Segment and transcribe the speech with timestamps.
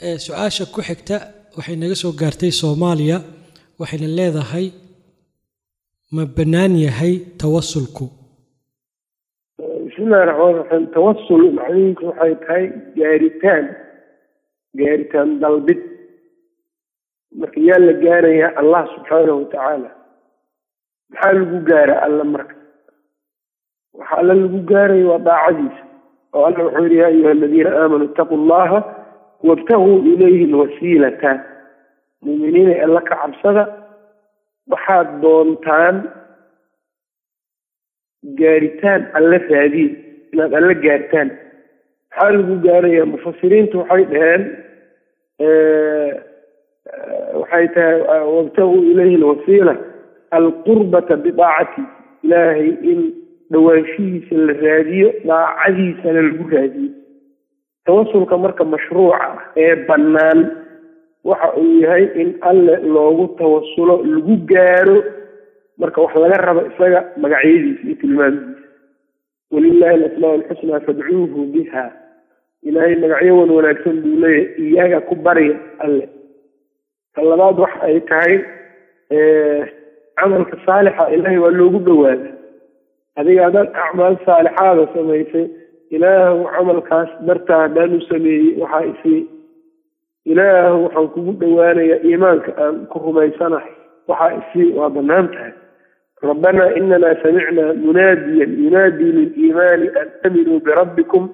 [0.00, 1.16] su'aasha ku xigta
[1.56, 3.18] waxay naga soo gaartay soomaaliya
[3.80, 4.66] waxayna leedahay
[6.14, 8.06] ma bannaan yahay tawasulku
[9.86, 12.64] bismillahi raxmaan raxiim tawasul macnihiisu waxay tahay
[12.98, 13.64] gaaritaan
[14.78, 15.80] gaaritaan dalbid.
[17.40, 19.90] Marka yaa la gaarayaa allah subxaanahu watacaala
[21.12, 22.54] maxaa lagu gaara alla marka?
[23.98, 25.82] Waxa alla lagu gaaraya waa daacadiisa.
[26.34, 28.78] Oo alla wuxuu yidhi yaa ayuha aladiina aamanuu itaquu allaha
[29.42, 31.32] wabtaguu ilayhi alwasiilata.
[32.22, 33.64] Muuminiinay alla ka cabsada
[34.72, 35.96] waxaad doontaan
[38.40, 39.92] gaaritaan alle raadiin
[40.32, 41.30] inaad alle gaartaan.
[42.10, 44.42] Maxaa lagu gaarayaa mufasiriintu waxay dhaheen
[47.40, 48.00] waxay tahay
[48.36, 49.74] wabtaguu ilayhi alwasiila
[50.30, 51.82] alqurbata bidaacati.
[52.24, 53.00] Ilaahay in
[53.52, 56.90] dhawaanshihiisa la raadiyo daacadiisana lagu raadiyo
[57.86, 60.40] tawasulka marka mashruuca ee bannaan
[61.24, 64.98] waxa uu yahay in alle loogu tawasulo lagu gaaro
[65.80, 68.60] marka wax laga rabo isaga magacyadiisa iyo tilmaamihiisa.
[69.52, 71.84] Walilahi alasmaa alxusnaa fadcuuhu biha
[72.68, 76.06] ilaahay magacyo wan wanaagsan buu leeyahay iyaga ku barya alle.
[77.14, 78.34] Ta labaad waxa ay tahay
[80.20, 82.30] camalka saalixa ilaahay waa loogu dhawaada
[83.20, 85.46] adiga haddaad acmaal saalixaada samaysay
[85.96, 89.20] ilaahu camalkaas dartaa haddaan u sameeyey waxaa isii
[90.32, 93.72] ilaahu waxaan kugu dhowaanayaa iimaanka aan ku rumaysanahay.
[94.08, 95.52] Waxaa isii waa bannaan tahay.
[96.22, 101.28] Rabbanaa inanaa samicnaa munaadiyan yunaadii liliimaani an aaminuu birabbikum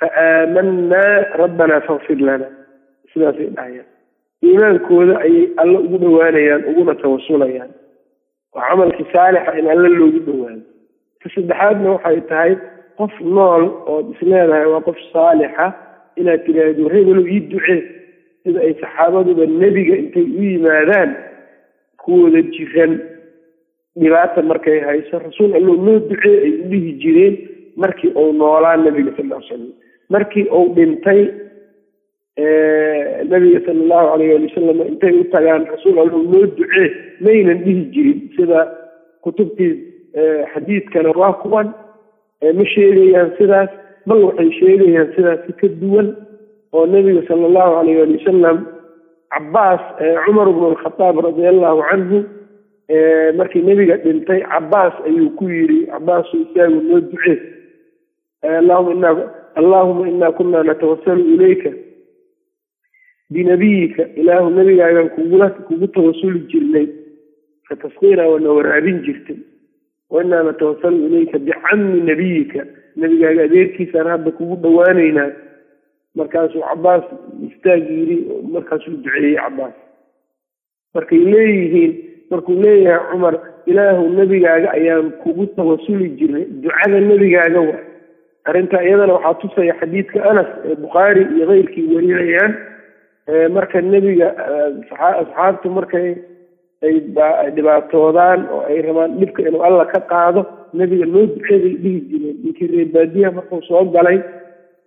[0.00, 2.46] faaaamannaa rabbanaa fakfir lana.
[3.12, 3.88] Sidaasay dhahayaan.
[4.44, 7.70] Iimaankooda ayay alle ugu dhowaanayaan uguna tawasulayaan
[8.54, 10.62] waa camalkii saalixa in alle loogu dhowaado.
[11.22, 12.52] Ta saddexaadna waxay tahay
[13.02, 13.64] qof nool
[13.94, 15.66] ood isleedahay waa qof saalixa
[16.20, 17.80] inaad tiraahdo hebelo ii ducee
[18.44, 21.10] sida ay saxaabaduba nebiga intay u yimaadaan
[22.02, 22.92] kuwooda jiran
[24.00, 27.34] dhibaata markay hayso rasuul allow noo ducee ay u dhihi jireen
[27.82, 29.62] markii uu noolaa nebiga sal l slam
[30.14, 31.20] markii uu dhintay
[33.32, 36.88] nabiga sala allahu alayh ali wasalam intay u tagaan rasuul allow noo ducee
[37.20, 38.60] maynan dhihi jirin sida
[39.24, 39.72] kutubtii
[40.54, 41.68] xadiidkana waa kuwan
[42.42, 43.70] ma sheegayaan sidaas
[44.06, 46.08] bal waxay sheegayaan sidaasi ka duwan
[46.72, 48.58] oo nebiga sala allahu alayh ali wasalam
[49.30, 49.82] cabaas
[50.26, 52.18] cumar bnu alkhadaab radia allahu canhu
[53.38, 57.38] markii nebiga dhintay cabaas ayuu ku yidhi cabaasu isaagu noo ducee
[59.54, 61.70] allahuma inaa kunaa natawasalu ilayka
[63.30, 66.86] binabiyika ilaahu nebigaagan kugula kugu tawasuli jirnay
[67.68, 69.36] fatasqiina waana waraabin jirtay
[70.14, 72.60] wainaa natawasalu ilayka bicammi nabiyika
[73.00, 75.30] nebigaaga adeerkiisaan hadda kugu dhowaaneynaa
[76.18, 77.04] markaasuu cabaas
[77.48, 78.16] istaag yidhi
[78.54, 79.74] markaasuu duceeyey cabaas
[80.94, 81.92] markay leeyihiin
[82.30, 83.34] markuu leeyahay cumar
[83.70, 87.76] ilaahu nebigaaga ayaan kugu tawasuli jirnay ducada nebigaaga wa
[88.50, 92.52] arrintaa iyadana waxaa tusaya xadiidka anas ee bukhaari iyo keyrkii warinayaan
[93.56, 94.28] marka nebiga
[95.20, 96.08] asxaabtu markay
[96.86, 96.94] ay
[97.56, 100.42] dhibaatoodaan oo ay rabaan dhibka inuu alla ka qaado
[100.78, 104.18] nebiga noo duceeday dhihi jireen ninkii reebaadiyaha markuu soo galay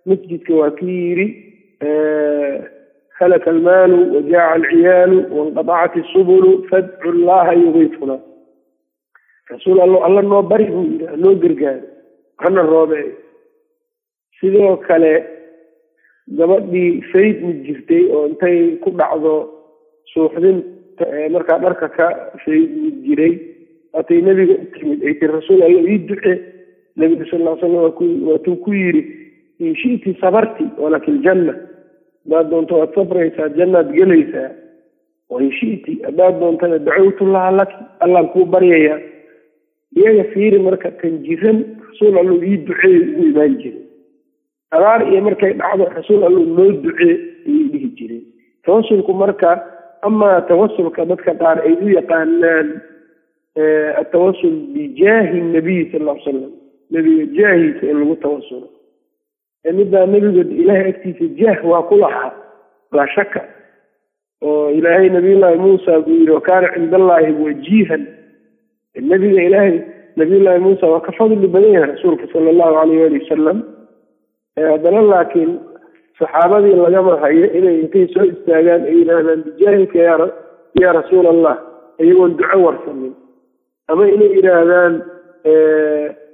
[0.06, 1.26] masjidka waa kii yidhi
[3.18, 8.16] halaka almaalu wajaaca alciyaalu wainqadacat isubulu fadcu llaha yugiifuna
[9.50, 11.82] rasuul allo alla noo bari buu yidhi hanoo gargaaro
[12.36, 13.12] hana roobeeyo.
[14.40, 15.12] Sidoo kale
[16.38, 19.34] gabadhii faydmi jirtay oo intay ku dhacdo
[20.12, 20.68] suuxdinta
[21.30, 22.06] markaa dharka ka
[22.44, 23.32] faydmi jiray
[23.92, 26.32] waatay nebiga u timid ay tii rasuul alla ii duce
[26.96, 27.74] nebiga sal ll slam
[28.28, 29.02] waatuu ku yidhi
[29.58, 31.54] in shiti sabarti walaki ljanna
[32.24, 34.50] haddaad doonto waad sabraysaa jannaad gelaysaa
[35.30, 38.98] wain shiti haddaad doontana dacowtullaha laki allaan kuu baryayaa.
[39.96, 41.58] Iyaga fiiri marka kan jiran
[41.88, 43.82] rasuul allow ii duceey ugu imaan jiray.
[44.70, 47.14] Abaar iyo markay dhacdo rasuul allow noo ducee
[47.48, 48.24] ayay dhihi jireen
[48.66, 49.50] tawasulku marka
[50.02, 52.80] amaa tawasulka dadka qaar ay u yaqaanaan
[54.00, 56.52] atawasul bijaahi nabiy sal l salam
[56.90, 58.68] nebiga jaahiisa in lagu tawasulo
[59.78, 62.32] middaa nebiga ilaahay agtiisa jaah waa ku lahaa
[62.92, 63.42] laa shaka
[64.42, 68.06] oo ilaahay nabiyullaahi muusa buu yidhi wakaana cinda allaahi wajiihan
[68.94, 69.80] nebiga ilaahay
[70.16, 73.58] nabiyullaahi muusa waa ka fadli badan yahay rasuulka sala allahu alayh waali wasalam
[74.56, 75.58] haddana laakiin
[76.18, 79.98] saxaabadii lagama hayo inay intay soo istaagaan ay yidhaahdaan bijaahilka
[80.80, 81.56] yaa rasuul allah
[82.00, 83.12] iyagoon duco warsanin.
[83.88, 84.94] Ama inay yidhaahdaan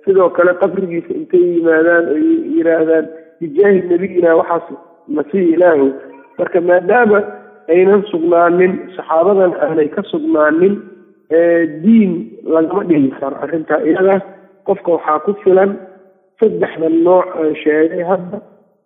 [0.05, 2.25] sidoo kale qabrigiisa intay yimaadaan ay
[2.57, 3.07] yidhaahdaan
[3.41, 4.67] bijaahi nebiyina waxaas
[5.17, 5.87] masii ilaahu.
[6.39, 7.19] Marka maadaama
[7.75, 10.75] aynan sugnaanin saxaabadan aanay ka sugnaanin
[11.83, 12.13] diin
[12.55, 13.83] lagama dhigi karo arrintaa.
[13.89, 14.17] Iyada
[14.67, 15.71] qofka waxaa ku filan
[16.41, 18.39] saddexda nooc aan sheegay hadda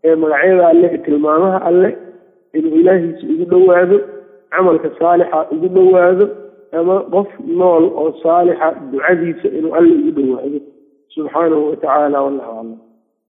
[0.07, 1.91] ee magacyada alle tilmaamaha alle
[2.59, 3.99] inuu ilaahiisa ugu dhowaado
[4.55, 6.27] camalka saalixa ugu dhowaado
[6.79, 7.29] ama qof
[7.61, 10.59] nool oo saalixa ducadiisa inuu alle ugu dhowaado.
[11.15, 12.71] Subxaanahu watacaala wallahu aclam